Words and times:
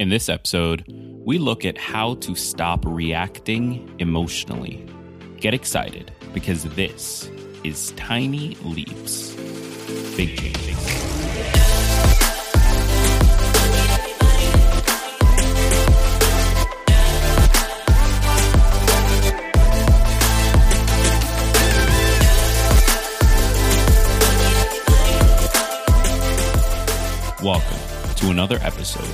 In 0.00 0.08
this 0.08 0.30
episode, 0.30 0.82
we 1.26 1.36
look 1.36 1.66
at 1.66 1.76
how 1.76 2.14
to 2.14 2.34
stop 2.34 2.86
reacting 2.86 3.94
emotionally. 3.98 4.82
Get 5.36 5.52
excited 5.52 6.10
because 6.32 6.64
this 6.64 7.30
is 7.64 7.92
Tiny 7.98 8.54
Leaps, 8.64 9.34
Big 10.16 10.38
Changes. 10.38 10.78
Welcome 27.42 27.99
to 28.20 28.28
another 28.30 28.58
episode 28.60 29.08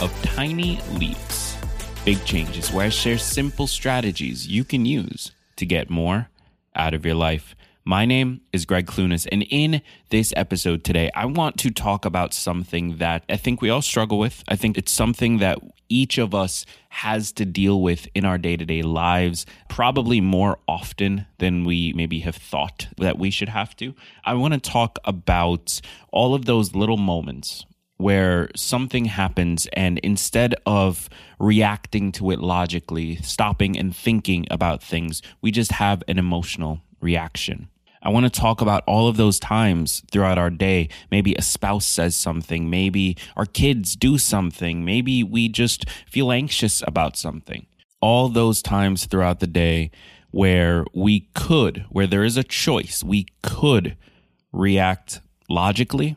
of 0.00 0.16
Tiny 0.22 0.78
Leaps, 0.92 1.56
Big 2.04 2.24
Changes, 2.24 2.72
where 2.72 2.86
I 2.86 2.90
share 2.90 3.18
simple 3.18 3.66
strategies 3.66 4.46
you 4.46 4.62
can 4.62 4.86
use 4.86 5.32
to 5.56 5.66
get 5.66 5.90
more 5.90 6.28
out 6.76 6.94
of 6.94 7.04
your 7.04 7.16
life. 7.16 7.56
My 7.84 8.06
name 8.06 8.40
is 8.52 8.64
Gregg 8.64 8.86
Clunis, 8.86 9.26
and 9.32 9.44
in 9.50 9.82
this 10.10 10.32
episode 10.36 10.84
today, 10.84 11.10
I 11.12 11.26
want 11.26 11.58
to 11.58 11.72
talk 11.72 12.04
about 12.04 12.32
something 12.32 12.98
that 12.98 13.24
I 13.28 13.36
think 13.36 13.60
we 13.60 13.68
all 13.68 13.82
struggle 13.82 14.20
with. 14.20 14.44
I 14.46 14.54
think 14.54 14.78
it's 14.78 14.92
something 14.92 15.38
that 15.38 15.58
each 15.88 16.16
of 16.16 16.32
us 16.32 16.64
has 16.90 17.32
to 17.32 17.44
deal 17.44 17.82
with 17.82 18.06
in 18.14 18.24
our 18.24 18.38
day 18.38 18.56
to 18.56 18.64
day 18.64 18.82
lives, 18.82 19.44
probably 19.68 20.20
more 20.20 20.60
often 20.68 21.26
than 21.38 21.64
we 21.64 21.92
maybe 21.94 22.20
have 22.20 22.36
thought 22.36 22.86
that 22.96 23.18
we 23.18 23.32
should 23.32 23.48
have 23.48 23.74
to. 23.78 23.92
I 24.24 24.34
want 24.34 24.54
to 24.54 24.60
talk 24.60 25.00
about 25.04 25.80
all 26.12 26.36
of 26.36 26.44
those 26.44 26.76
little 26.76 26.96
moments 26.96 27.66
where 27.96 28.48
something 28.56 29.04
happens 29.06 29.66
and 29.74 29.98
instead 30.00 30.54
of 30.66 31.08
reacting 31.38 32.12
to 32.12 32.30
it 32.30 32.40
logically, 32.40 33.16
stopping 33.16 33.78
and 33.78 33.94
thinking 33.94 34.46
about 34.50 34.82
things, 34.82 35.22
we 35.40 35.50
just 35.50 35.72
have 35.72 36.02
an 36.08 36.18
emotional 36.18 36.80
reaction. 37.00 37.68
I 38.02 38.08
want 38.08 38.24
to 38.24 38.40
talk 38.40 38.60
about 38.60 38.82
all 38.86 39.06
of 39.06 39.16
those 39.16 39.38
times 39.38 40.02
throughout 40.10 40.38
our 40.38 40.50
day. 40.50 40.88
Maybe 41.10 41.34
a 41.34 41.42
spouse 41.42 41.86
says 41.86 42.16
something, 42.16 42.68
maybe 42.68 43.16
our 43.36 43.46
kids 43.46 43.94
do 43.94 44.18
something, 44.18 44.84
maybe 44.84 45.22
we 45.22 45.48
just 45.48 45.88
feel 46.10 46.32
anxious 46.32 46.82
about 46.86 47.16
something. 47.16 47.66
All 48.00 48.28
those 48.28 48.60
times 48.60 49.06
throughout 49.06 49.38
the 49.38 49.46
day 49.46 49.92
where 50.32 50.84
we 50.92 51.28
could, 51.34 51.84
where 51.90 52.08
there 52.08 52.24
is 52.24 52.36
a 52.36 52.42
choice, 52.42 53.04
we 53.04 53.26
could 53.42 53.96
react 54.52 55.20
logically 55.48 56.16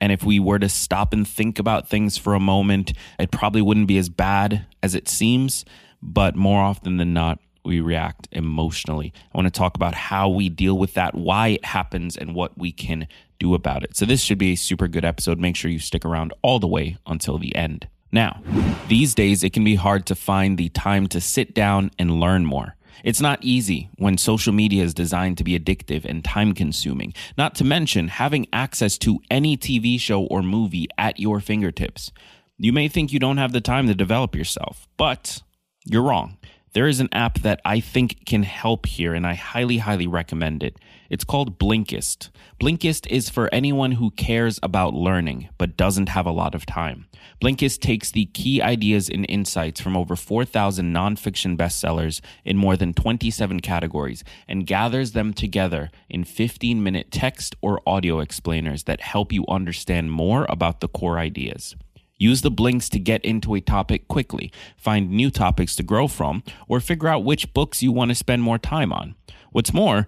and 0.00 0.12
if 0.12 0.22
we 0.22 0.38
were 0.38 0.58
to 0.58 0.68
stop 0.68 1.12
and 1.12 1.26
think 1.26 1.58
about 1.58 1.88
things 1.88 2.16
for 2.16 2.34
a 2.34 2.40
moment, 2.40 2.92
it 3.18 3.30
probably 3.30 3.62
wouldn't 3.62 3.88
be 3.88 3.98
as 3.98 4.08
bad 4.08 4.66
as 4.82 4.94
it 4.94 5.08
seems. 5.08 5.64
But 6.00 6.36
more 6.36 6.62
often 6.62 6.96
than 6.98 7.12
not, 7.12 7.40
we 7.64 7.80
react 7.80 8.28
emotionally. 8.32 9.12
I 9.34 9.36
want 9.36 9.52
to 9.52 9.58
talk 9.58 9.74
about 9.76 9.94
how 9.94 10.28
we 10.28 10.48
deal 10.48 10.78
with 10.78 10.94
that, 10.94 11.14
why 11.14 11.48
it 11.48 11.64
happens, 11.64 12.16
and 12.16 12.34
what 12.34 12.56
we 12.56 12.72
can 12.72 13.08
do 13.38 13.54
about 13.54 13.82
it. 13.82 13.96
So, 13.96 14.06
this 14.06 14.22
should 14.22 14.38
be 14.38 14.52
a 14.52 14.56
super 14.56 14.88
good 14.88 15.04
episode. 15.04 15.38
Make 15.38 15.56
sure 15.56 15.70
you 15.70 15.78
stick 15.78 16.04
around 16.04 16.32
all 16.42 16.58
the 16.58 16.68
way 16.68 16.96
until 17.06 17.38
the 17.38 17.54
end. 17.54 17.88
Now, 18.10 18.40
these 18.88 19.14
days, 19.14 19.44
it 19.44 19.52
can 19.52 19.64
be 19.64 19.74
hard 19.74 20.06
to 20.06 20.14
find 20.14 20.56
the 20.56 20.70
time 20.70 21.08
to 21.08 21.20
sit 21.20 21.54
down 21.54 21.90
and 21.98 22.20
learn 22.20 22.46
more. 22.46 22.74
It's 23.04 23.20
not 23.20 23.42
easy 23.42 23.90
when 23.96 24.18
social 24.18 24.52
media 24.52 24.84
is 24.84 24.94
designed 24.94 25.38
to 25.38 25.44
be 25.44 25.58
addictive 25.58 26.04
and 26.04 26.24
time 26.24 26.54
consuming, 26.54 27.14
not 27.36 27.54
to 27.56 27.64
mention 27.64 28.08
having 28.08 28.46
access 28.52 28.98
to 28.98 29.20
any 29.30 29.56
TV 29.56 29.98
show 30.00 30.22
or 30.24 30.42
movie 30.42 30.88
at 30.96 31.18
your 31.20 31.40
fingertips. 31.40 32.12
You 32.58 32.72
may 32.72 32.88
think 32.88 33.12
you 33.12 33.18
don't 33.18 33.38
have 33.38 33.52
the 33.52 33.60
time 33.60 33.86
to 33.86 33.94
develop 33.94 34.34
yourself, 34.34 34.88
but 34.96 35.42
you're 35.84 36.02
wrong. 36.02 36.38
There 36.74 36.86
is 36.86 37.00
an 37.00 37.08
app 37.12 37.38
that 37.40 37.60
I 37.64 37.80
think 37.80 38.26
can 38.26 38.42
help 38.42 38.86
here, 38.86 39.14
and 39.14 39.26
I 39.26 39.34
highly, 39.34 39.78
highly 39.78 40.06
recommend 40.06 40.62
it. 40.62 40.78
It's 41.08 41.24
called 41.24 41.58
Blinkist. 41.58 42.28
Blinkist 42.60 43.06
is 43.06 43.30
for 43.30 43.48
anyone 43.52 43.92
who 43.92 44.10
cares 44.10 44.60
about 44.62 44.92
learning 44.92 45.48
but 45.56 45.76
doesn't 45.76 46.10
have 46.10 46.26
a 46.26 46.30
lot 46.30 46.54
of 46.54 46.66
time. 46.66 47.06
Blinkist 47.40 47.80
takes 47.80 48.10
the 48.10 48.26
key 48.26 48.60
ideas 48.60 49.08
and 49.08 49.24
insights 49.28 49.80
from 49.80 49.96
over 49.96 50.14
4,000 50.14 50.92
nonfiction 50.92 51.56
bestsellers 51.56 52.20
in 52.44 52.56
more 52.56 52.76
than 52.76 52.92
27 52.92 53.60
categories 53.60 54.22
and 54.46 54.66
gathers 54.66 55.12
them 55.12 55.32
together 55.32 55.90
in 56.10 56.24
15 56.24 56.82
minute 56.82 57.10
text 57.10 57.56
or 57.62 57.80
audio 57.86 58.20
explainers 58.20 58.84
that 58.84 59.00
help 59.00 59.32
you 59.32 59.44
understand 59.48 60.12
more 60.12 60.46
about 60.50 60.80
the 60.80 60.88
core 60.88 61.18
ideas. 61.18 61.76
Use 62.18 62.42
the 62.42 62.50
blinks 62.50 62.88
to 62.90 62.98
get 62.98 63.24
into 63.24 63.54
a 63.54 63.60
topic 63.60 64.08
quickly, 64.08 64.52
find 64.76 65.10
new 65.10 65.30
topics 65.30 65.76
to 65.76 65.82
grow 65.82 66.08
from, 66.08 66.42
or 66.66 66.80
figure 66.80 67.08
out 67.08 67.24
which 67.24 67.54
books 67.54 67.82
you 67.82 67.92
want 67.92 68.10
to 68.10 68.14
spend 68.14 68.42
more 68.42 68.58
time 68.58 68.92
on. 68.92 69.14
What's 69.52 69.72
more, 69.72 70.06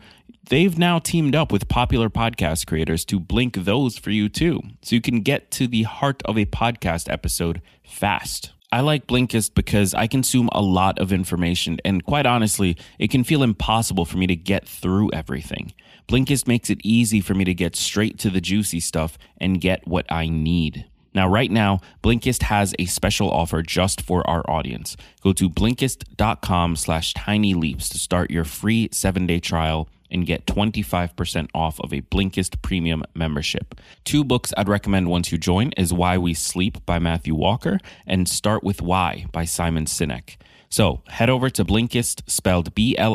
they've 0.48 0.76
now 0.76 0.98
teamed 0.98 1.36
up 1.36 1.52
with 1.52 1.68
popular 1.68 2.10
podcast 2.10 2.66
creators 2.66 3.04
to 3.06 3.20
blink 3.20 3.54
those 3.54 3.96
for 3.96 4.10
you 4.10 4.28
too, 4.28 4.60
so 4.82 4.96
you 4.96 5.00
can 5.00 5.20
get 5.20 5.50
to 5.52 5.68
the 5.68 5.84
heart 5.84 6.20
of 6.24 6.36
a 6.36 6.46
podcast 6.46 7.10
episode 7.10 7.62
fast. 7.84 8.52
I 8.72 8.82
like 8.82 9.06
Blinkist 9.06 9.54
because 9.54 9.94
I 9.94 10.06
consume 10.06 10.48
a 10.52 10.62
lot 10.62 10.98
of 10.98 11.12
information, 11.12 11.78
and 11.84 12.04
quite 12.04 12.26
honestly, 12.26 12.76
it 12.98 13.10
can 13.10 13.24
feel 13.24 13.42
impossible 13.42 14.04
for 14.04 14.16
me 14.16 14.26
to 14.28 14.36
get 14.36 14.68
through 14.68 15.10
everything. 15.12 15.72
Blinkist 16.08 16.48
makes 16.48 16.70
it 16.70 16.80
easy 16.82 17.20
for 17.20 17.34
me 17.34 17.44
to 17.44 17.54
get 17.54 17.76
straight 17.76 18.18
to 18.18 18.30
the 18.30 18.40
juicy 18.40 18.80
stuff 18.80 19.16
and 19.38 19.60
get 19.60 19.86
what 19.86 20.10
I 20.10 20.28
need. 20.28 20.86
Now, 21.12 21.28
right 21.28 21.50
now, 21.50 21.80
Blinkist 22.02 22.42
has 22.44 22.74
a 22.78 22.86
special 22.86 23.30
offer 23.30 23.62
just 23.62 24.00
for 24.00 24.28
our 24.28 24.48
audience. 24.48 24.96
Go 25.22 25.32
to 25.32 25.48
Blinkist.com 25.48 26.76
slash 26.76 27.14
tiny 27.14 27.54
leaps 27.54 27.88
to 27.90 27.98
start 27.98 28.30
your 28.30 28.44
free 28.44 28.88
seven-day 28.92 29.40
trial 29.40 29.88
and 30.10 30.26
get 30.26 30.46
25% 30.46 31.48
off 31.54 31.80
of 31.80 31.92
a 31.92 32.02
Blinkist 32.02 32.60
premium 32.62 33.04
membership. 33.14 33.74
Two 34.04 34.24
books 34.24 34.52
I'd 34.56 34.68
recommend 34.68 35.08
once 35.08 35.30
you 35.30 35.38
join 35.38 35.72
is 35.76 35.92
Why 35.92 36.18
We 36.18 36.34
Sleep 36.34 36.84
by 36.84 36.98
Matthew 36.98 37.34
Walker 37.34 37.78
and 38.06 38.28
Start 38.28 38.64
With 38.64 38.82
Why 38.82 39.26
by 39.32 39.44
Simon 39.44 39.86
Sinek. 39.86 40.36
So 40.70 41.02
head 41.08 41.28
over 41.28 41.50
to 41.50 41.64
Blinkist, 41.64 42.22
spelled 42.30 42.74
B-L-I-N-K-I-S-T, 42.74 43.10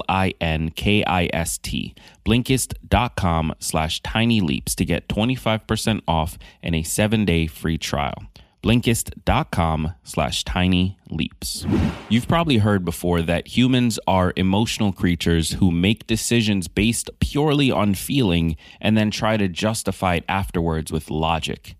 Blinkist.com 2.25 3.55
slash 3.59 4.01
tiny 4.01 4.41
leaps 4.41 4.75
to 4.75 4.83
get 4.83 5.07
25% 5.07 6.01
off 6.07 6.37
and 6.61 6.75
a 6.75 6.83
seven-day 6.83 7.47
free 7.47 7.77
trial. 7.77 8.25
Blinkist.com 8.61 9.93
slash 10.03 10.43
tiny 10.43 10.97
leaps. 11.09 11.65
You've 12.09 12.27
probably 12.27 12.57
heard 12.57 12.83
before 12.83 13.21
that 13.21 13.55
humans 13.55 13.99
are 14.07 14.33
emotional 14.35 14.91
creatures 14.91 15.51
who 15.53 15.71
make 15.71 16.07
decisions 16.07 16.67
based 16.67 17.09
purely 17.19 17.71
on 17.71 17.93
feeling 17.93 18.57
and 18.81 18.97
then 18.97 19.11
try 19.11 19.37
to 19.37 19.47
justify 19.47 20.15
it 20.15 20.25
afterwards 20.27 20.91
with 20.91 21.11
logic. 21.11 21.75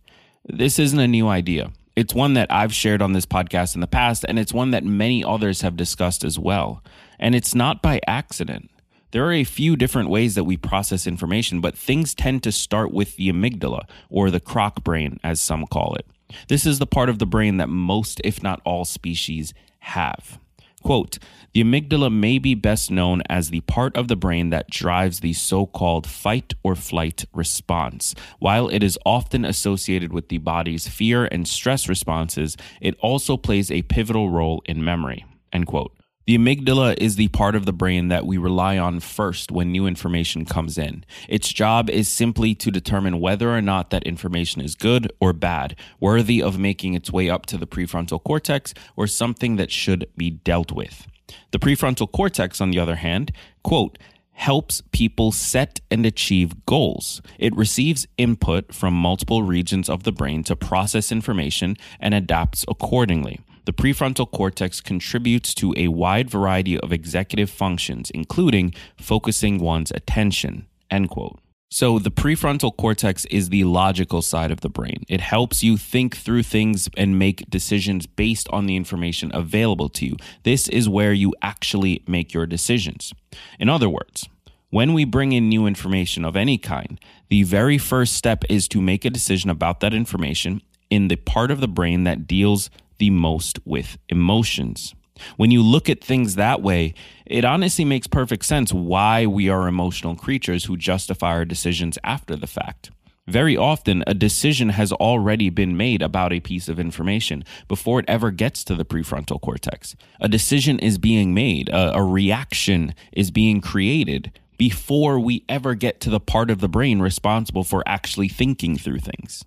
This 0.46 0.78
isn't 0.78 1.00
a 1.00 1.08
new 1.08 1.28
idea. 1.28 1.72
It's 1.96 2.14
one 2.14 2.34
that 2.34 2.52
I've 2.52 2.74
shared 2.74 3.02
on 3.02 3.14
this 3.14 3.26
podcast 3.26 3.74
in 3.74 3.80
the 3.80 3.88
past, 3.88 4.26
and 4.28 4.38
it's 4.38 4.54
one 4.54 4.72
that 4.72 4.84
many 4.84 5.24
others 5.24 5.62
have 5.62 5.78
discussed 5.78 6.26
as 6.26 6.38
well. 6.38 6.84
And 7.20 7.34
it's 7.34 7.56
not 7.56 7.82
by 7.82 8.02
accident. 8.06 8.70
There 9.12 9.26
are 9.26 9.32
a 9.32 9.46
few 9.46 9.78
different 9.78 10.10
ways 10.10 10.36
that 10.36 10.44
we 10.44 10.58
process 10.58 11.08
information, 11.08 11.62
but 11.62 11.78
things 11.78 12.14
tend 12.14 12.44
to 12.44 12.52
start 12.52 12.92
with 12.92 13.16
the 13.16 13.30
amygdala, 13.30 13.88
or 14.10 14.30
the 14.30 14.42
croc 14.42 14.84
brain, 14.84 15.22
as 15.24 15.40
some 15.40 15.66
call 15.68 15.96
it. 15.96 16.06
This 16.50 16.66
is 16.66 16.80
the 16.80 16.86
part 16.86 17.08
of 17.08 17.20
the 17.20 17.26
brain 17.26 17.56
that 17.58 17.70
most, 17.70 18.20
if 18.26 18.44
not 18.44 18.60
all, 18.66 18.84
species 18.84 19.54
have. 19.80 20.38
Quote, 20.86 21.18
the 21.54 21.64
amygdala 21.64 22.14
may 22.14 22.38
be 22.38 22.54
best 22.54 22.92
known 22.92 23.24
as 23.28 23.50
the 23.50 23.62
part 23.62 23.98
of 23.98 24.08
the 24.08 24.16
brain 24.16 24.52
that 24.52 24.70
drives 24.70 25.22
the 25.22 25.34
so 25.34 25.66
called 25.66 26.06
fight 26.06 26.54
or 26.62 26.76
flight 26.76 27.26
response. 27.34 28.14
While 28.38 28.70
it 28.70 28.84
is 28.84 29.00
often 29.04 29.46
associated 29.46 30.14
with 30.14 30.30
the 30.30 30.38
body's 30.38 30.88
fear 30.88 31.26
and 31.26 31.48
stress 31.48 31.90
responses, 31.90 32.56
it 32.82 32.96
also 33.00 33.36
plays 33.36 33.72
a 33.72 33.82
pivotal 33.82 34.30
role 34.30 34.62
in 34.68 34.86
memory. 34.86 35.26
End 35.52 35.66
quote. 35.66 35.95
The 36.26 36.36
amygdala 36.36 36.98
is 36.98 37.18
the 37.18 37.28
part 37.28 37.56
of 37.56 37.68
the 37.68 37.74
brain 37.74 38.08
that 38.08 38.26
we 38.26 38.40
rely 38.40 38.80
on 38.80 39.00
first 39.00 39.52
when 39.52 39.72
new 39.72 39.86
information 39.86 40.44
comes 40.44 40.76
in. 40.76 41.06
Its 41.30 41.54
job 41.54 41.88
is 41.88 42.10
simply 42.10 42.56
to 42.56 42.72
determine 42.72 43.20
whether 43.20 43.56
or 43.56 43.62
not 43.62 43.92
that 43.92 44.02
information 44.04 44.60
is 44.60 44.74
good 44.74 45.14
or 45.20 45.34
bad, 45.34 45.76
worthy 46.00 46.42
of 46.42 46.58
making 46.58 46.96
its 46.96 47.12
way 47.12 47.30
up 47.30 47.46
to 47.46 47.60
the 47.60 47.68
prefrontal 47.68 48.24
cortex, 48.24 48.74
or 48.96 49.06
something 49.06 49.58
that 49.58 49.70
should 49.70 50.08
be 50.18 50.32
dealt 50.32 50.72
with. 50.72 51.06
The 51.52 51.60
prefrontal 51.60 52.12
cortex, 52.12 52.60
on 52.60 52.72
the 52.72 52.80
other 52.80 52.96
hand, 52.96 53.32
quote, 53.64 54.00
helps 54.32 54.82
people 54.92 55.32
set 55.32 55.80
and 55.92 56.08
achieve 56.08 56.66
goals. 56.66 57.22
It 57.38 57.56
receives 57.56 58.08
input 58.18 58.74
from 58.74 58.96
multiple 58.96 59.44
regions 59.44 59.90
of 59.90 60.02
the 60.02 60.12
brain 60.12 60.44
to 60.46 60.56
process 60.56 61.12
information 61.12 61.78
and 62.00 62.16
adapts 62.16 62.66
accordingly. 62.68 63.42
The 63.66 63.74
prefrontal 63.74 64.30
cortex 64.30 64.80
contributes 64.80 65.54
to 65.56 65.74
a 65.76 65.88
wide 65.88 66.30
variety 66.30 66.80
of 66.80 66.94
executive 66.94 67.50
functions, 67.50 68.12
including 68.12 68.74
focusing 68.96 69.60
one's 69.60 69.92
attention. 69.92 70.68
End 70.92 71.10
quote. 71.10 71.40
So, 71.72 71.98
the 71.98 72.12
prefrontal 72.12 72.78
cortex 72.78 73.26
is 73.26 73.50
the 73.50 73.64
logical 73.64 74.22
side 74.22 74.52
of 74.52 74.62
the 74.62 74.70
brain. 74.70 75.04
It 75.10 75.20
helps 75.20 75.64
you 75.64 75.78
think 75.78 76.16
through 76.16 76.44
things 76.44 76.88
and 76.96 77.18
make 77.18 77.50
decisions 77.50 78.06
based 78.06 78.48
on 78.50 78.68
the 78.68 78.76
information 78.76 79.32
available 79.34 79.90
to 79.90 80.06
you. 80.06 80.16
This 80.44 80.70
is 80.70 80.88
where 80.88 81.12
you 81.12 81.34
actually 81.42 82.04
make 82.08 82.34
your 82.34 82.46
decisions. 82.46 83.14
In 83.60 83.68
other 83.68 83.90
words, 83.90 84.30
when 84.70 84.94
we 84.94 85.06
bring 85.06 85.32
in 85.32 85.50
new 85.50 85.66
information 85.66 86.24
of 86.24 86.36
any 86.36 86.58
kind, 86.60 87.00
the 87.30 87.44
very 87.44 87.80
first 87.80 88.14
step 88.14 88.44
is 88.48 88.68
to 88.68 88.80
make 88.80 89.04
a 89.04 89.10
decision 89.10 89.50
about 89.50 89.80
that 89.80 89.94
information 89.94 90.62
in 90.90 91.08
the 91.08 91.16
part 91.16 91.50
of 91.50 91.62
the 91.62 91.68
brain 91.68 92.04
that 92.04 92.28
deals 92.28 92.70
the 92.98 93.10
most 93.10 93.60
with 93.66 93.98
emotions. 94.10 94.94
When 95.38 95.52
you 95.52 95.62
look 95.62 95.90
at 95.90 96.04
things 96.04 96.36
that 96.36 96.62
way, 96.62 96.94
it 97.26 97.46
honestly 97.46 97.86
makes 97.86 98.08
perfect 98.08 98.46
sense 98.46 98.74
why 98.74 99.26
we 99.26 99.50
are 99.50 99.68
emotional 99.68 100.16
creatures 100.16 100.66
who 100.66 100.78
justify 100.78 101.32
our 101.32 101.46
decisions 101.46 101.98
after 102.04 102.36
the 102.36 102.48
fact. 102.48 102.92
Very 103.28 103.58
often, 103.58 104.04
a 104.06 104.14
decision 104.14 104.70
has 104.70 104.92
already 104.92 105.50
been 105.50 105.76
made 105.76 106.04
about 106.04 106.32
a 106.32 106.40
piece 106.40 106.70
of 106.70 106.80
information 106.80 107.44
before 107.68 108.00
it 108.00 108.06
ever 108.08 108.30
gets 108.30 108.64
to 108.66 108.76
the 108.76 108.86
prefrontal 108.86 109.42
cortex. 109.42 109.96
A 110.22 110.30
decision 110.30 110.78
is 110.78 111.00
being 111.00 111.34
made, 111.34 111.70
a, 111.70 111.96
a, 111.96 112.04
reaction 112.04 112.94
is 113.12 113.32
being 113.32 113.62
created 113.62 114.32
before 114.58 115.20
we 115.20 115.44
ever 115.50 115.74
get 115.74 116.00
to 116.02 116.12
the 116.12 116.20
part 116.20 116.52
of 116.52 116.60
the 116.60 116.70
brain 116.70 117.00
responsible 117.00 117.64
for 117.64 117.84
actually 117.88 118.30
thinking 118.30 118.78
through 118.78 119.00
things. 119.00 119.44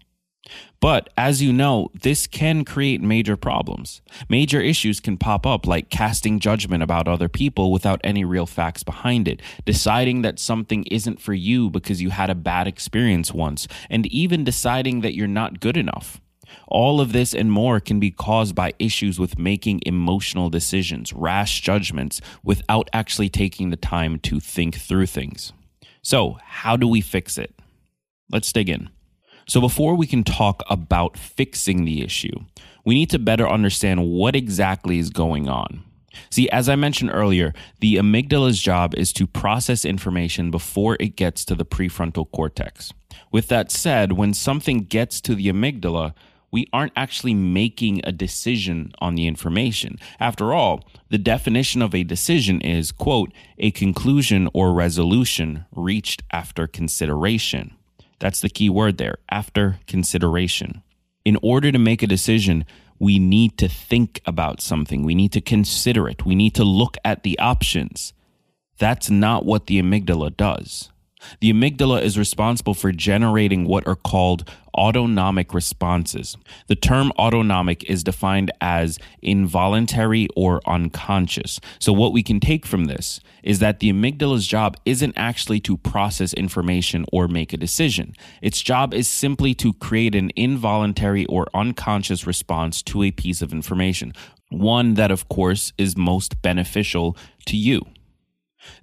But 0.81 1.11
as 1.17 1.43
you 1.43 1.53
know, 1.53 1.91
this 1.95 2.27
can 2.27 2.65
create 2.65 3.01
major 3.01 3.37
problems. 3.37 4.01
Major 4.29 4.61
issues 4.61 5.01
can 5.01 5.17
pop 5.17 5.47
up, 5.47 5.67
like 5.67 5.91
casting 5.91 6.39
judgment 6.39 6.83
about 6.83 7.09
other 7.09 7.29
people 7.29 7.73
without 7.73 8.01
any 8.05 8.25
real 8.25 8.47
facts 8.47 8.83
behind 8.83 9.27
it, 9.27 9.43
deciding 9.65 10.23
that 10.23 10.39
something 10.39 10.85
isn't 10.85 11.21
for 11.21 11.35
you 11.35 11.71
because 11.71 12.01
you 12.01 12.11
had 12.11 12.31
a 12.31 12.35
bad 12.35 12.67
experience 12.67 13.33
once, 13.33 13.67
and 13.91 14.07
even 14.07 14.45
deciding 14.45 15.01
that 15.01 15.15
you're 15.15 15.27
not 15.27 15.61
good 15.61 15.77
enough. 15.77 16.21
All 16.67 17.01
of 17.01 17.13
this 17.13 17.35
and 17.35 17.51
more 17.53 17.81
can 17.81 18.01
be 18.01 18.11
caused 18.11 18.55
by 18.55 18.73
issues 18.79 19.19
with 19.19 19.39
making 19.39 19.81
emotional 19.85 20.51
decisions, 20.51 21.13
rash 21.13 21.61
judgments, 21.61 22.21
without 22.43 22.89
actually 22.93 23.29
taking 23.29 23.71
the 23.71 23.77
time 23.77 24.19
to 24.21 24.41
think 24.41 24.77
through 24.77 25.07
things. 25.07 25.53
So, 26.03 26.39
how 26.43 26.77
do 26.77 26.87
we 26.89 27.01
fix 27.01 27.37
it? 27.37 27.55
Let's 28.31 28.53
dig 28.53 28.69
in. 28.69 28.91
So, 29.49 29.63
before 29.63 29.95
we 29.95 30.07
can 30.07 30.25
talk 30.25 30.63
about 30.69 31.17
fixing 31.17 31.87
the 31.87 32.03
issue, 32.03 32.45
we 32.85 32.95
need 32.95 33.09
to 33.11 33.19
better 33.19 33.49
understand 33.49 34.07
what 34.07 34.37
exactly 34.37 34.99
is 34.99 35.09
going 35.09 35.49
on. 35.49 35.85
See, 36.29 36.51
as 36.51 36.69
I 36.69 36.77
mentioned 36.77 37.13
earlier, 37.15 37.55
the 37.81 37.97
amygdala's 37.97 38.61
job 38.61 38.95
is 38.95 39.11
to 39.15 39.27
process 39.27 39.87
information 39.87 40.51
before 40.51 40.99
it 41.01 41.17
gets 41.17 41.47
to 41.47 41.55
the 41.55 41.65
prefrontal 41.65 42.31
cortex. 42.31 42.93
With 43.33 43.49
that 43.49 43.71
said, 43.71 44.13
when 44.13 44.35
something 44.35 44.81
gets 44.81 45.19
to 45.23 45.35
the 45.35 45.47
amygdala, 45.49 46.13
we 46.51 46.67
aren't 46.71 46.93
actually 46.95 47.35
making 47.35 48.03
a 48.05 48.13
decision 48.13 48.93
on 48.99 49.15
the 49.15 49.27
information. 49.27 49.97
After 50.21 50.53
all, 50.53 50.85
the 51.09 51.19
definition 51.19 51.81
of 51.81 51.95
a 51.95 52.05
decision 52.05 52.61
is, 52.61 52.93
quote, 52.93 53.33
a 53.59 53.71
conclusion 53.71 54.51
or 54.53 54.75
resolution 54.75 55.65
reached 55.73 56.23
after 56.33 56.67
consideration. 56.67 57.78
That's 58.19 58.41
the 58.41 58.49
key 58.49 58.71
word 58.71 58.99
there 58.99 59.19
after 59.31 59.79
consideration. 59.87 60.83
In 61.25 61.39
order 61.43 61.71
to 61.71 61.79
make 61.79 62.03
a 62.03 62.07
decision, 62.07 62.65
we 62.99 63.19
need 63.19 63.59
to 63.59 63.69
think 63.69 64.21
about 64.27 64.61
something. 64.61 65.05
We 65.05 65.15
need 65.15 65.33
to 65.33 65.41
consider 65.41 66.09
it. 66.09 66.27
We 66.27 66.35
need 66.35 66.55
to 66.57 66.65
look 66.65 66.97
at 67.05 67.23
the 67.23 67.39
options. 67.39 68.13
That's 68.79 69.11
not 69.11 69.45
what 69.45 69.67
the 69.67 69.81
amygdala 69.81 70.37
does. 70.37 70.91
The 71.41 71.53
amygdala 71.53 72.03
is 72.03 72.19
responsible 72.19 72.75
for 72.75 72.93
generating 72.93 73.67
what 73.67 73.87
are 73.87 73.97
called 73.97 74.49
autonomic 74.75 75.53
responses. 75.53 76.37
The 76.69 76.77
term 76.77 77.13
autonomic 77.19 77.85
is 77.91 78.05
defined 78.05 78.51
as 78.61 78.99
involuntary 79.23 80.29
or 80.37 80.61
unconscious. 80.67 81.61
So, 81.79 81.93
what 81.93 82.13
we 82.13 82.23
can 82.23 82.41
take 82.41 82.65
from 82.65 82.85
this 82.85 83.21
is 83.43 83.59
that 83.59 83.81
the 83.81 83.93
amygdala's 83.93 84.47
job 84.47 84.77
isn't 84.85 85.15
actually 85.17 85.61
to 85.61 85.77
process 85.77 86.33
information 86.35 87.05
or 87.13 87.29
make 87.29 87.53
a 87.53 87.57
decision. 87.57 88.15
Its 88.43 88.63
job 88.63 88.95
is 88.95 89.09
simply 89.09 89.55
to 89.55 89.73
create 89.75 90.15
an 90.15 90.31
involuntary 90.37 91.27
or 91.27 91.49
unconscious 91.55 92.27
response 92.27 92.83
to 92.83 93.03
a 93.03 93.11
piece 93.11 93.43
of 93.43 93.53
information, 93.53 94.13
one 94.51 94.95
that, 94.95 95.11
of 95.11 95.29
course, 95.29 95.73
is 95.77 95.97
most 95.97 96.41
beneficial 96.43 97.17
to 97.47 97.57
you. 97.57 97.83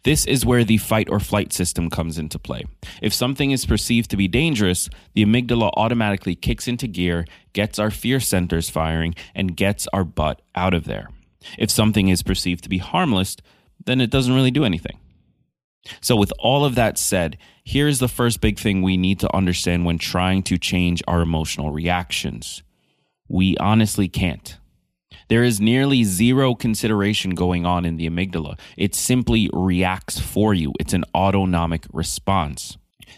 This 0.03 0.25
is 0.25 0.45
where 0.45 0.63
the 0.63 0.77
fight 0.77 1.09
or 1.09 1.19
flight 1.19 1.53
system 1.53 1.89
comes 1.89 2.17
into 2.17 2.39
play. 2.39 2.65
If 3.01 3.13
something 3.13 3.51
is 3.51 3.65
perceived 3.65 4.09
to 4.11 4.17
be 4.17 4.27
dangerous, 4.27 4.89
the 5.13 5.25
amygdala 5.25 5.71
automatically 5.75 6.35
kicks 6.35 6.67
into 6.67 6.87
gear, 6.87 7.25
gets 7.53 7.77
our 7.79 7.91
fear 7.91 8.19
centers 8.19 8.69
firing, 8.69 9.15
and 9.33 9.57
gets 9.57 9.87
our 9.93 10.03
butt 10.03 10.41
out 10.55 10.73
of 10.73 10.85
there. 10.85 11.09
If 11.57 11.69
something 11.69 12.07
is 12.07 12.23
perceived 12.23 12.63
to 12.63 12.69
be 12.69 12.79
harmless, 12.79 13.37
then 13.85 14.01
it 14.01 14.09
doesn't 14.09 14.33
really 14.33 14.51
do 14.51 14.65
anything. 14.65 14.99
So, 16.01 16.15
with 16.15 16.33
all 16.39 16.65
of 16.65 16.73
that 16.75 16.97
said, 16.97 17.37
here's 17.63 17.99
the 17.99 18.07
first 18.07 18.41
big 18.41 18.57
thing 18.57 18.81
we 18.81 18.97
need 18.97 19.19
to 19.19 19.35
understand 19.35 19.85
when 19.85 19.99
trying 19.99 20.41
to 20.43 20.57
change 20.57 21.03
our 21.07 21.21
emotional 21.21 21.71
reactions 21.71 22.63
we 23.27 23.57
honestly 23.57 24.07
can't. 24.07 24.57
There 25.27 25.43
is 25.43 25.59
nearly 25.59 26.03
zero 26.03 26.53
consideration 26.53 27.31
going 27.31 27.65
on 27.65 27.85
in 27.85 27.97
the 27.97 28.09
amygdala. 28.09 28.59
It 28.77 28.93
simply 28.93 29.49
reacts 29.53 30.19
for 30.19 30.53
you, 30.53 30.73
it's 30.79 30.93
an 30.93 31.05
autonomic 31.15 31.85
response. 31.91 32.77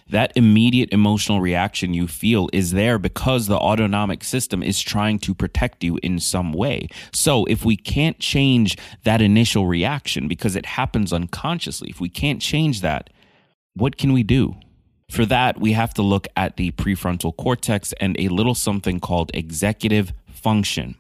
That 0.10 0.32
immediate 0.36 0.90
emotional 0.92 1.42
reaction 1.42 1.94
you 1.94 2.08
feel 2.08 2.50
is 2.54 2.72
there 2.72 2.98
because 2.98 3.48
the 3.48 3.58
autonomic 3.58 4.24
system 4.24 4.64
is 4.64 4.80
trying 4.80 5.20
to 5.20 5.34
protect 5.34 5.84
you 5.84 6.00
in 6.02 6.20
some 6.20 6.54
way. 6.54 6.88
So, 7.12 7.46
if 7.46 7.66
we 7.66 7.76
can't 7.76 8.20
change 8.20 8.78
that 9.04 9.22
initial 9.22 9.68
reaction 9.68 10.28
because 10.28 10.56
it 10.56 10.66
happens 10.66 11.12
unconsciously, 11.12 11.90
if 11.90 12.00
we 12.00 12.10
can't 12.10 12.42
change 12.42 12.82
that, 12.82 13.10
what 13.74 13.98
can 13.98 14.14
we 14.14 14.24
do? 14.24 14.56
For 15.10 15.26
that, 15.26 15.60
we 15.60 15.72
have 15.74 15.94
to 15.96 16.02
look 16.02 16.28
at 16.36 16.58
the 16.58 16.72
prefrontal 16.72 17.36
cortex 17.36 17.94
and 17.94 18.18
a 18.20 18.28
little 18.28 18.56
something 18.56 19.00
called 19.00 19.32
executive 19.34 20.14
function. 20.30 20.96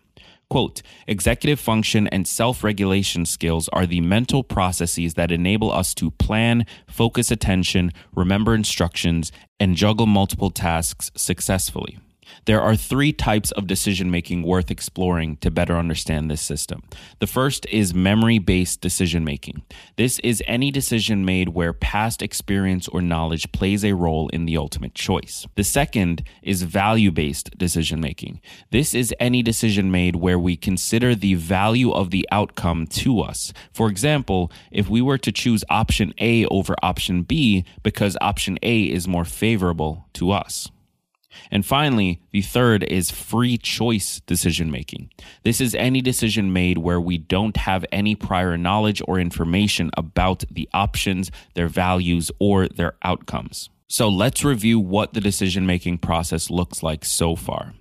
Quote, 0.50 0.82
executive 1.08 1.60
function 1.60 2.08
and 2.08 2.26
self 2.26 2.64
regulation 2.64 3.26
skills 3.26 3.68
are 3.74 3.86
the 3.86 4.00
mental 4.00 4.44
processes 4.44 5.16
that 5.16 5.32
enable 5.32 5.72
us 5.72 5.94
to 5.96 6.12
plan, 6.12 6.66
focus 6.88 7.32
attention, 7.32 7.92
remember 8.16 8.56
instructions, 8.56 9.32
and 9.60 9.76
juggle 9.76 10.06
multiple 10.06 10.50
tasks 10.50 11.12
successfully. 11.16 12.00
There 12.46 12.62
are 12.62 12.76
three 12.76 13.14
types 13.14 13.52
of 13.52 13.68
decision 13.68 14.12
making 14.12 14.44
worth 14.44 14.72
exploring 14.72 15.38
to 15.38 15.52
better 15.52 15.78
understand 15.78 16.30
this 16.30 16.42
system. 16.42 16.84
The 17.20 17.28
first 17.28 17.66
is 17.68 17.94
memory 17.94 18.40
based 18.40 18.82
decision 18.82 19.24
making. 19.24 19.64
This 19.96 20.20
is 20.20 20.44
any 20.48 20.72
decision 20.72 21.26
made 21.26 21.50
where 21.50 21.74
past 21.74 22.22
experience 22.22 22.88
or 22.88 23.02
knowledge 23.02 23.52
plays 23.52 23.84
a 23.84 23.94
role 23.94 24.30
in 24.30 24.46
the 24.46 24.58
ultimate 24.58 24.96
choice. 24.96 25.46
The 25.56 25.64
second 25.64 26.24
is 26.42 26.64
value 26.64 27.12
based 27.12 27.58
decision 27.58 28.00
making. 28.00 28.42
This 28.72 28.94
is 28.94 29.14
any 29.20 29.42
decision 29.42 29.92
made 29.92 30.16
where 30.16 30.40
we 30.40 30.56
consider 30.56 31.16
the 31.16 31.36
value 31.36 31.92
of 31.92 32.12
the 32.12 32.28
outcome 32.32 32.88
to 32.88 33.22
us. 33.22 33.54
For 33.74 33.90
example, 33.90 34.52
if 34.72 34.90
we 34.90 35.02
were 35.02 35.18
to 35.18 35.32
choose 35.32 35.64
option 35.70 36.14
A 36.20 36.46
over 36.48 36.76
option 36.82 37.24
B 37.24 37.66
because 37.84 38.18
option 38.22 38.58
A 38.62 38.84
is 38.84 39.08
more 39.08 39.26
favorable 39.26 40.06
to 40.14 40.32
us. 40.32 40.70
And 41.52 41.66
finally, 41.66 42.22
the 42.32 42.42
third 42.42 42.84
is 42.84 43.12
free 43.12 43.58
choice 43.58 44.22
decision 44.26 44.72
making. 44.72 45.10
This 45.44 45.62
is 45.62 45.76
any 45.76 46.02
decision 46.02 46.54
made 46.54 46.78
where 46.78 47.02
we 47.02 47.18
don't 47.18 47.58
have 47.58 47.86
any 47.92 48.16
prior 48.16 48.58
knowledge 48.58 49.02
or 49.08 49.20
information 49.20 49.92
about 49.98 50.44
the 50.52 50.70
options, 50.74 51.32
their 51.54 51.68
values, 51.68 52.32
or 52.40 52.68
their 52.68 52.96
outcomes. 53.04 53.70
So 53.88 54.10
let's 54.10 54.44
review 54.44 54.80
what 54.80 55.14
the 55.14 55.22
decision 55.22 55.66
making 55.66 56.00
process 56.00 56.50
looks 56.50 56.84
like 56.84 57.06
so 57.06 57.36
far. 57.36 57.74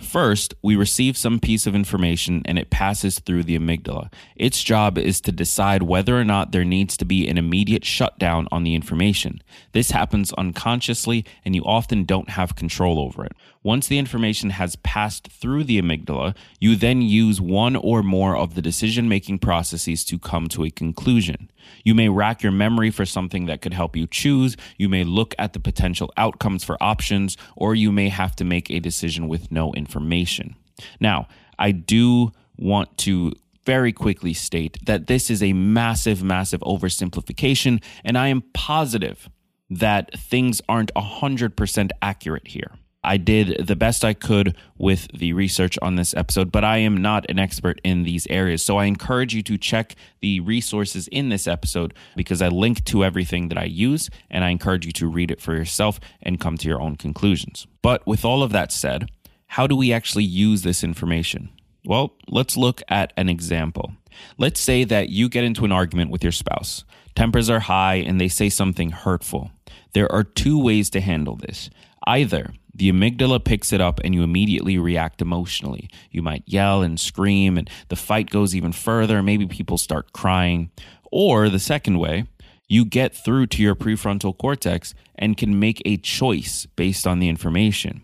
First, 0.00 0.54
we 0.62 0.76
receive 0.76 1.16
some 1.16 1.38
piece 1.38 1.66
of 1.66 1.74
information 1.74 2.42
and 2.46 2.58
it 2.58 2.70
passes 2.70 3.18
through 3.18 3.44
the 3.44 3.58
amygdala. 3.58 4.12
Its 4.34 4.62
job 4.62 4.96
is 4.96 5.20
to 5.20 5.32
decide 5.32 5.82
whether 5.82 6.18
or 6.18 6.24
not 6.24 6.52
there 6.52 6.64
needs 6.64 6.96
to 6.96 7.04
be 7.04 7.28
an 7.28 7.36
immediate 7.36 7.84
shutdown 7.84 8.48
on 8.50 8.64
the 8.64 8.74
information. 8.74 9.42
This 9.72 9.90
happens 9.90 10.32
unconsciously 10.32 11.24
and 11.44 11.54
you 11.54 11.62
often 11.64 12.04
don't 12.04 12.30
have 12.30 12.56
control 12.56 12.98
over 12.98 13.24
it. 13.24 13.32
Once 13.62 13.88
the 13.88 13.98
information 13.98 14.50
has 14.50 14.74
passed 14.76 15.28
through 15.28 15.62
the 15.62 15.80
amygdala, 15.80 16.34
you 16.60 16.74
then 16.74 17.02
use 17.02 17.42
one 17.42 17.76
or 17.76 18.02
more 18.02 18.34
of 18.34 18.54
the 18.54 18.62
decision 18.62 19.06
making 19.06 19.38
processes 19.38 20.02
to 20.02 20.18
come 20.18 20.48
to 20.48 20.64
a 20.64 20.70
conclusion. 20.70 21.50
You 21.84 21.94
may 21.94 22.08
rack 22.08 22.42
your 22.42 22.52
memory 22.52 22.90
for 22.90 23.04
something 23.04 23.44
that 23.46 23.60
could 23.60 23.74
help 23.74 23.96
you 23.96 24.06
choose, 24.06 24.56
you 24.78 24.88
may 24.88 25.04
look 25.04 25.34
at 25.38 25.52
the 25.52 25.60
potential 25.60 26.10
outcomes 26.16 26.64
for 26.64 26.82
options, 26.82 27.36
or 27.54 27.74
you 27.74 27.92
may 27.92 28.08
have 28.08 28.34
to 28.36 28.44
make 28.44 28.70
a 28.70 28.80
decision 28.80 29.28
with 29.28 29.52
no 29.52 29.74
information. 29.74 30.56
Now, 30.98 31.28
I 31.58 31.72
do 31.72 32.32
want 32.56 32.96
to 32.98 33.34
very 33.66 33.92
quickly 33.92 34.32
state 34.32 34.78
that 34.86 35.06
this 35.06 35.30
is 35.30 35.42
a 35.42 35.52
massive, 35.52 36.22
massive 36.22 36.60
oversimplification, 36.60 37.82
and 38.04 38.16
I 38.16 38.28
am 38.28 38.42
positive 38.54 39.28
that 39.68 40.18
things 40.18 40.62
aren't 40.66 40.92
100% 40.94 41.90
accurate 42.00 42.48
here. 42.48 42.72
I 43.02 43.16
did 43.16 43.66
the 43.66 43.76
best 43.76 44.04
I 44.04 44.12
could 44.12 44.54
with 44.76 45.08
the 45.12 45.32
research 45.32 45.78
on 45.80 45.96
this 45.96 46.14
episode, 46.14 46.52
but 46.52 46.64
I 46.64 46.78
am 46.78 46.96
not 46.96 47.28
an 47.30 47.38
expert 47.38 47.80
in 47.82 48.02
these 48.02 48.26
areas. 48.28 48.62
So 48.62 48.76
I 48.76 48.84
encourage 48.84 49.34
you 49.34 49.42
to 49.44 49.56
check 49.56 49.96
the 50.20 50.40
resources 50.40 51.08
in 51.08 51.30
this 51.30 51.46
episode 51.46 51.94
because 52.14 52.42
I 52.42 52.48
link 52.48 52.84
to 52.86 53.04
everything 53.04 53.48
that 53.48 53.58
I 53.58 53.64
use 53.64 54.10
and 54.30 54.44
I 54.44 54.50
encourage 54.50 54.84
you 54.84 54.92
to 54.92 55.08
read 55.08 55.30
it 55.30 55.40
for 55.40 55.54
yourself 55.54 55.98
and 56.22 56.40
come 56.40 56.58
to 56.58 56.68
your 56.68 56.80
own 56.80 56.96
conclusions. 56.96 57.66
But 57.80 58.06
with 58.06 58.24
all 58.24 58.42
of 58.42 58.52
that 58.52 58.70
said, 58.70 59.10
how 59.46 59.66
do 59.66 59.74
we 59.74 59.92
actually 59.92 60.24
use 60.24 60.62
this 60.62 60.84
information? 60.84 61.48
Well, 61.84 62.14
let's 62.28 62.56
look 62.56 62.82
at 62.88 63.12
an 63.16 63.30
example. 63.30 63.92
Let's 64.36 64.60
say 64.60 64.84
that 64.84 65.08
you 65.08 65.28
get 65.28 65.44
into 65.44 65.64
an 65.64 65.72
argument 65.72 66.10
with 66.10 66.22
your 66.22 66.32
spouse. 66.32 66.84
Tempers 67.14 67.48
are 67.48 67.60
high 67.60 67.96
and 67.96 68.20
they 68.20 68.28
say 68.28 68.50
something 68.50 68.90
hurtful. 68.90 69.50
There 69.92 70.10
are 70.12 70.24
two 70.24 70.62
ways 70.62 70.90
to 70.90 71.00
handle 71.00 71.36
this. 71.36 71.70
Either 72.06 72.54
the 72.74 72.90
amygdala 72.90 73.44
picks 73.44 73.72
it 73.72 73.80
up 73.80 74.00
and 74.02 74.14
you 74.14 74.22
immediately 74.22 74.78
react 74.78 75.20
emotionally. 75.20 75.90
You 76.10 76.22
might 76.22 76.44
yell 76.46 76.82
and 76.82 76.98
scream, 76.98 77.58
and 77.58 77.68
the 77.88 77.96
fight 77.96 78.30
goes 78.30 78.54
even 78.54 78.72
further. 78.72 79.22
Maybe 79.22 79.46
people 79.46 79.78
start 79.78 80.12
crying. 80.12 80.70
Or 81.10 81.48
the 81.48 81.58
second 81.58 81.98
way, 81.98 82.24
you 82.68 82.84
get 82.84 83.14
through 83.14 83.48
to 83.48 83.62
your 83.62 83.74
prefrontal 83.74 84.36
cortex 84.38 84.94
and 85.16 85.36
can 85.36 85.58
make 85.58 85.82
a 85.84 85.96
choice 85.96 86.66
based 86.76 87.06
on 87.06 87.18
the 87.18 87.28
information. 87.28 88.02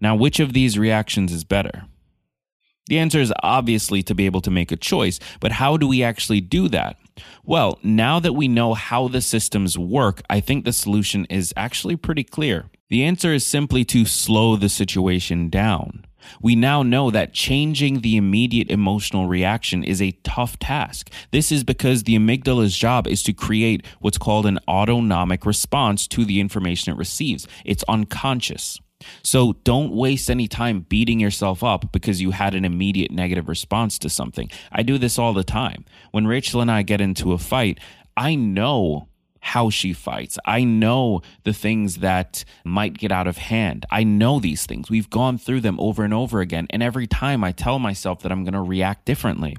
Now, 0.00 0.14
which 0.14 0.40
of 0.40 0.52
these 0.52 0.78
reactions 0.78 1.32
is 1.32 1.44
better? 1.44 1.84
The 2.86 2.98
answer 2.98 3.20
is 3.20 3.32
obviously 3.42 4.02
to 4.04 4.14
be 4.14 4.26
able 4.26 4.40
to 4.42 4.50
make 4.50 4.72
a 4.72 4.76
choice, 4.76 5.18
but 5.40 5.52
how 5.52 5.76
do 5.76 5.86
we 5.86 6.02
actually 6.02 6.40
do 6.40 6.68
that? 6.68 6.96
Well, 7.44 7.78
now 7.82 8.20
that 8.20 8.34
we 8.34 8.48
know 8.48 8.74
how 8.74 9.08
the 9.08 9.20
systems 9.20 9.78
work, 9.78 10.22
I 10.30 10.40
think 10.40 10.64
the 10.64 10.72
solution 10.72 11.26
is 11.26 11.52
actually 11.56 11.96
pretty 11.96 12.24
clear. 12.24 12.70
The 12.90 13.04
answer 13.04 13.32
is 13.32 13.46
simply 13.46 13.84
to 13.86 14.04
slow 14.04 14.56
the 14.56 14.68
situation 14.68 15.48
down. 15.48 16.04
We 16.40 16.54
now 16.54 16.82
know 16.82 17.10
that 17.10 17.32
changing 17.32 18.00
the 18.00 18.16
immediate 18.16 18.70
emotional 18.70 19.26
reaction 19.26 19.82
is 19.82 20.00
a 20.00 20.12
tough 20.22 20.58
task. 20.58 21.10
This 21.30 21.50
is 21.50 21.64
because 21.64 22.02
the 22.02 22.16
amygdala's 22.16 22.76
job 22.76 23.06
is 23.06 23.22
to 23.24 23.32
create 23.32 23.84
what's 24.00 24.18
called 24.18 24.46
an 24.46 24.58
autonomic 24.68 25.44
response 25.46 26.06
to 26.08 26.24
the 26.24 26.40
information 26.40 26.92
it 26.92 26.98
receives. 26.98 27.46
It's 27.64 27.84
unconscious. 27.88 28.78
So 29.22 29.54
don't 29.64 29.92
waste 29.92 30.30
any 30.30 30.48
time 30.48 30.86
beating 30.88 31.20
yourself 31.20 31.62
up 31.62 31.92
because 31.92 32.20
you 32.20 32.30
had 32.30 32.54
an 32.54 32.64
immediate 32.64 33.10
negative 33.10 33.48
response 33.48 33.98
to 34.00 34.08
something. 34.08 34.50
I 34.70 34.82
do 34.82 34.98
this 34.98 35.18
all 35.18 35.32
the 35.32 35.44
time. 35.44 35.84
When 36.10 36.26
Rachel 36.26 36.60
and 36.60 36.70
I 36.70 36.82
get 36.82 37.00
into 37.00 37.32
a 37.32 37.38
fight, 37.38 37.78
I 38.16 38.34
know 38.34 39.08
how 39.44 39.70
she 39.70 39.92
fights. 39.92 40.38
I 40.44 40.62
know 40.62 41.20
the 41.42 41.52
things 41.52 41.96
that 41.96 42.44
might 42.64 42.96
get 42.96 43.10
out 43.10 43.26
of 43.26 43.38
hand. 43.38 43.84
I 43.90 44.04
know 44.04 44.38
these 44.38 44.66
things. 44.66 44.88
We've 44.88 45.10
gone 45.10 45.36
through 45.36 45.62
them 45.62 45.80
over 45.80 46.04
and 46.04 46.14
over 46.14 46.40
again. 46.40 46.68
And 46.70 46.80
every 46.80 47.08
time 47.08 47.42
I 47.42 47.50
tell 47.50 47.80
myself 47.80 48.20
that 48.22 48.30
I'm 48.30 48.44
going 48.44 48.54
to 48.54 48.62
react 48.62 49.04
differently. 49.04 49.56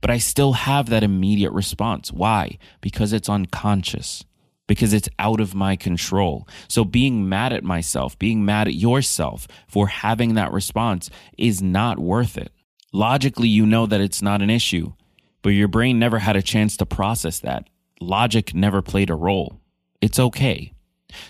But 0.00 0.10
I 0.10 0.18
still 0.18 0.52
have 0.52 0.88
that 0.88 1.02
immediate 1.02 1.52
response. 1.52 2.12
Why? 2.12 2.58
Because 2.80 3.12
it's 3.12 3.28
unconscious, 3.28 4.24
because 4.70 4.92
it's 4.92 5.08
out 5.18 5.40
of 5.40 5.52
my 5.52 5.74
control. 5.74 6.46
So 6.68 6.84
being 6.84 7.28
mad 7.28 7.52
at 7.52 7.64
myself, 7.64 8.16
being 8.20 8.44
mad 8.44 8.68
at 8.68 8.74
yourself 8.74 9.48
for 9.66 9.88
having 9.88 10.34
that 10.34 10.52
response 10.52 11.10
is 11.36 11.60
not 11.60 11.98
worth 11.98 12.38
it. 12.38 12.52
Logically, 12.92 13.48
you 13.48 13.66
know 13.66 13.86
that 13.86 14.00
it's 14.00 14.22
not 14.22 14.42
an 14.42 14.48
issue, 14.48 14.92
but 15.42 15.48
your 15.48 15.66
brain 15.66 15.98
never 15.98 16.20
had 16.20 16.36
a 16.36 16.40
chance 16.40 16.76
to 16.76 16.86
process 16.86 17.40
that 17.40 17.68
logic 18.00 18.54
never 18.54 18.80
played 18.80 19.10
a 19.10 19.16
role. 19.16 19.60
It's 20.00 20.20
okay. 20.20 20.72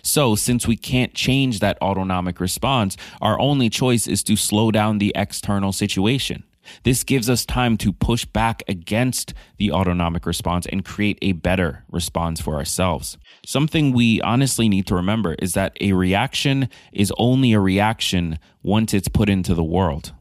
So, 0.02 0.34
since 0.34 0.68
we 0.68 0.76
can't 0.76 1.14
change 1.14 1.60
that 1.60 1.80
autonomic 1.80 2.40
response, 2.40 2.98
our 3.22 3.40
only 3.40 3.70
choice 3.70 4.06
is 4.06 4.22
to 4.24 4.36
slow 4.36 4.70
down 4.70 4.98
the 4.98 5.12
external 5.14 5.72
situation. 5.72 6.44
This 6.82 7.04
gives 7.04 7.28
us 7.28 7.44
time 7.44 7.76
to 7.78 7.92
push 7.92 8.24
back 8.24 8.62
against 8.68 9.34
the 9.58 9.72
autonomic 9.72 10.26
response 10.26 10.66
and 10.66 10.84
create 10.84 11.18
a 11.22 11.32
better 11.32 11.84
response 11.90 12.40
for 12.40 12.56
ourselves. 12.56 13.18
Something 13.44 13.92
we 13.92 14.20
honestly 14.22 14.68
need 14.68 14.86
to 14.86 14.94
remember 14.94 15.34
is 15.34 15.54
that 15.54 15.76
a 15.80 15.92
reaction 15.92 16.68
is 16.92 17.12
only 17.18 17.52
a 17.52 17.60
reaction 17.60 18.38
once 18.62 18.94
it's 18.94 19.08
put 19.08 19.28
into 19.28 19.54
the 19.54 19.64
world. 19.64 20.12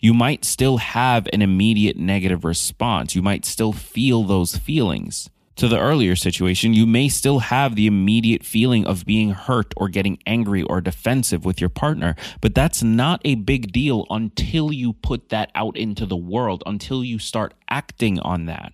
You 0.00 0.12
might 0.12 0.44
still 0.44 0.78
have 0.78 1.28
an 1.32 1.42
immediate 1.42 1.96
negative 1.96 2.44
response. 2.44 3.14
You 3.14 3.22
might 3.22 3.44
still 3.44 3.72
feel 3.72 4.24
those 4.24 4.56
feelings 4.56 5.30
to 5.58 5.68
the 5.68 5.78
earlier 5.78 6.14
situation, 6.14 6.72
you 6.72 6.86
may 6.86 7.08
still 7.08 7.40
have 7.40 7.74
the 7.74 7.88
immediate 7.88 8.44
feeling 8.44 8.86
of 8.86 9.04
being 9.04 9.30
hurt 9.30 9.74
or 9.76 9.88
getting 9.88 10.18
angry 10.24 10.62
or 10.62 10.80
defensive 10.80 11.44
with 11.44 11.60
your 11.60 11.68
partner, 11.68 12.14
but 12.40 12.54
that's 12.54 12.82
not 12.82 13.20
a 13.24 13.34
big 13.34 13.72
deal 13.72 14.06
until 14.08 14.72
you 14.72 14.92
put 14.92 15.30
that 15.30 15.50
out 15.56 15.76
into 15.76 16.06
the 16.06 16.16
world, 16.16 16.62
until 16.64 17.02
you 17.02 17.18
start 17.18 17.54
acting 17.68 18.20
on 18.20 18.46
that. 18.46 18.72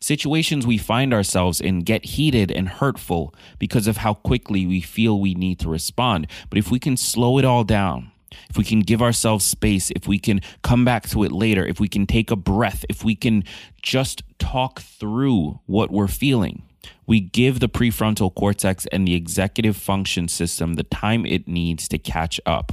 Situations 0.00 0.64
we 0.64 0.78
find 0.78 1.12
ourselves 1.12 1.60
in 1.60 1.80
get 1.80 2.04
heated 2.04 2.52
and 2.52 2.68
hurtful 2.68 3.34
because 3.58 3.88
of 3.88 3.96
how 3.96 4.14
quickly 4.14 4.64
we 4.64 4.80
feel 4.80 5.18
we 5.18 5.34
need 5.34 5.58
to 5.58 5.68
respond. 5.68 6.28
But 6.50 6.58
if 6.58 6.70
we 6.70 6.78
can 6.78 6.96
slow 6.96 7.38
it 7.38 7.44
all 7.44 7.64
down, 7.64 8.11
if 8.50 8.56
we 8.56 8.64
can 8.64 8.80
give 8.80 9.02
ourselves 9.02 9.44
space, 9.44 9.90
if 9.90 10.06
we 10.06 10.18
can 10.18 10.40
come 10.62 10.84
back 10.84 11.08
to 11.10 11.24
it 11.24 11.32
later, 11.32 11.66
if 11.66 11.80
we 11.80 11.88
can 11.88 12.06
take 12.06 12.30
a 12.30 12.36
breath, 12.36 12.84
if 12.88 13.04
we 13.04 13.14
can 13.14 13.44
just 13.82 14.22
talk 14.38 14.80
through 14.80 15.60
what 15.66 15.90
we're 15.90 16.08
feeling, 16.08 16.62
we 17.06 17.20
give 17.20 17.60
the 17.60 17.68
prefrontal 17.68 18.34
cortex 18.34 18.86
and 18.86 19.06
the 19.06 19.14
executive 19.14 19.76
function 19.76 20.28
system 20.28 20.74
the 20.74 20.82
time 20.82 21.26
it 21.26 21.46
needs 21.46 21.88
to 21.88 21.98
catch 21.98 22.40
up. 22.46 22.72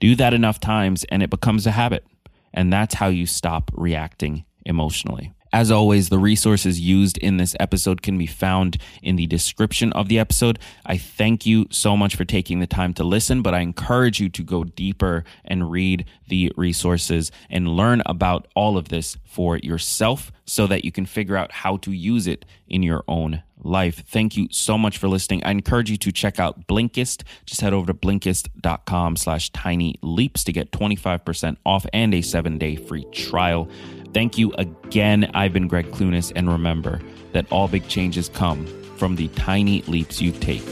Do 0.00 0.14
that 0.16 0.34
enough 0.34 0.60
times 0.60 1.04
and 1.04 1.22
it 1.22 1.30
becomes 1.30 1.66
a 1.66 1.72
habit. 1.72 2.04
And 2.52 2.72
that's 2.72 2.94
how 2.94 3.08
you 3.08 3.26
stop 3.26 3.70
reacting 3.74 4.44
emotionally. 4.64 5.32
As 5.54 5.70
always, 5.70 6.08
the 6.08 6.18
resources 6.18 6.80
used 6.80 7.16
in 7.18 7.36
this 7.36 7.54
episode 7.60 8.02
can 8.02 8.18
be 8.18 8.26
found 8.26 8.76
in 9.04 9.14
the 9.14 9.28
description 9.28 9.92
of 9.92 10.08
the 10.08 10.18
episode. 10.18 10.58
I 10.84 10.96
thank 10.98 11.46
you 11.46 11.68
so 11.70 11.96
much 11.96 12.16
for 12.16 12.24
taking 12.24 12.58
the 12.58 12.66
time 12.66 12.92
to 12.94 13.04
listen, 13.04 13.40
but 13.40 13.54
I 13.54 13.60
encourage 13.60 14.18
you 14.18 14.28
to 14.30 14.42
go 14.42 14.64
deeper 14.64 15.22
and 15.44 15.70
read 15.70 16.06
the 16.26 16.52
resources 16.56 17.30
and 17.48 17.68
learn 17.68 18.02
about 18.04 18.48
all 18.56 18.76
of 18.76 18.88
this 18.88 19.16
for 19.24 19.58
yourself 19.58 20.32
so 20.44 20.66
that 20.66 20.84
you 20.84 20.90
can 20.90 21.06
figure 21.06 21.36
out 21.36 21.52
how 21.52 21.76
to 21.78 21.92
use 21.92 22.26
it 22.26 22.44
in 22.66 22.82
your 22.82 23.04
own 23.06 23.44
life. 23.62 24.02
Thank 24.08 24.36
you 24.36 24.48
so 24.50 24.76
much 24.76 24.98
for 24.98 25.06
listening. 25.06 25.44
I 25.44 25.52
encourage 25.52 25.88
you 25.88 25.96
to 25.98 26.10
check 26.10 26.40
out 26.40 26.66
Blinkist. 26.66 27.22
Just 27.46 27.60
head 27.60 27.72
over 27.72 27.86
to 27.86 27.94
blinkist.com 27.94 29.16
slash 29.16 29.50
tiny 29.50 29.94
leaps 30.02 30.42
to 30.44 30.52
get 30.52 30.72
25% 30.72 31.56
off 31.64 31.86
and 31.92 32.12
a 32.12 32.22
seven 32.22 32.58
day 32.58 32.74
free 32.74 33.04
trial. 33.12 33.68
Thank 34.14 34.38
you 34.38 34.52
again. 34.52 35.30
I've 35.34 35.52
been 35.52 35.66
Gregg 35.66 35.90
Clunis, 35.90 36.32
and 36.34 36.48
remember 36.48 37.00
that 37.32 37.50
all 37.50 37.66
big 37.66 37.88
changes 37.88 38.28
come 38.28 38.64
from 38.96 39.16
the 39.16 39.26
tiny 39.28 39.82
leaps 39.82 40.22
you 40.22 40.30
take 40.30 40.62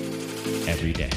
every 0.68 0.92
day. 0.92 1.10